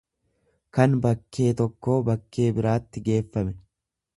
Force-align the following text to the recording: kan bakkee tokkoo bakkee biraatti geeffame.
kan 0.77 0.95
bakkee 1.03 1.51
tokkoo 1.59 1.99
bakkee 2.07 2.49
biraatti 2.59 3.05
geeffame. 3.11 3.55